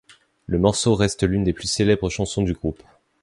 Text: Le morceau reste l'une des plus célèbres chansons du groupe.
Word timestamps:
Le 0.47 0.57
morceau 0.57 0.95
reste 0.95 1.25
l'une 1.29 1.43
des 1.43 1.53
plus 1.53 1.67
célèbres 1.67 2.09
chansons 2.09 2.41
du 2.41 2.53
groupe. 2.53 2.81